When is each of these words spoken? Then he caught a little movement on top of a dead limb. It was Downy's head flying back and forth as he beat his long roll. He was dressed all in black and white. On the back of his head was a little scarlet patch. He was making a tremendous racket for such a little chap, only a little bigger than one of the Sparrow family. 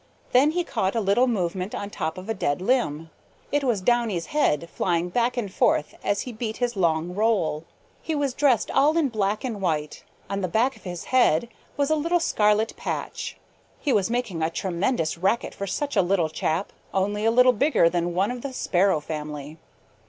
Then 0.31 0.49
he 0.49 0.63
caught 0.63 0.95
a 0.95 0.99
little 0.99 1.27
movement 1.27 1.75
on 1.75 1.91
top 1.91 2.17
of 2.17 2.27
a 2.27 2.33
dead 2.33 2.59
limb. 2.59 3.11
It 3.51 3.63
was 3.63 3.81
Downy's 3.81 4.25
head 4.33 4.67
flying 4.73 5.09
back 5.09 5.37
and 5.37 5.53
forth 5.53 5.93
as 6.03 6.21
he 6.21 6.31
beat 6.33 6.57
his 6.57 6.75
long 6.75 7.13
roll. 7.13 7.65
He 8.01 8.15
was 8.15 8.33
dressed 8.33 8.71
all 8.71 8.97
in 8.97 9.09
black 9.09 9.43
and 9.43 9.61
white. 9.61 10.03
On 10.27 10.41
the 10.41 10.47
back 10.47 10.75
of 10.75 10.85
his 10.85 11.03
head 11.13 11.49
was 11.77 11.91
a 11.91 11.95
little 11.95 12.19
scarlet 12.19 12.75
patch. 12.75 13.37
He 13.79 13.93
was 13.93 14.09
making 14.09 14.41
a 14.41 14.49
tremendous 14.49 15.19
racket 15.19 15.53
for 15.53 15.67
such 15.67 15.95
a 15.95 16.01
little 16.01 16.29
chap, 16.29 16.73
only 16.95 17.23
a 17.23 17.29
little 17.29 17.53
bigger 17.53 17.87
than 17.87 18.15
one 18.15 18.31
of 18.31 18.41
the 18.41 18.53
Sparrow 18.53 19.01
family. 19.01 19.59